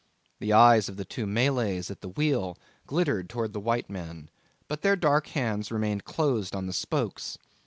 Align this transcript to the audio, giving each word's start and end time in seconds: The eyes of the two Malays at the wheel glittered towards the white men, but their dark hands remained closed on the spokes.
The 0.39 0.51
eyes 0.51 0.89
of 0.89 0.97
the 0.97 1.05
two 1.05 1.27
Malays 1.27 1.91
at 1.91 2.01
the 2.01 2.09
wheel 2.09 2.57
glittered 2.87 3.29
towards 3.29 3.53
the 3.53 3.59
white 3.59 3.87
men, 3.87 4.31
but 4.67 4.81
their 4.81 4.95
dark 4.95 5.27
hands 5.27 5.71
remained 5.71 6.05
closed 6.05 6.55
on 6.55 6.65
the 6.65 6.73
spokes. 6.73 7.37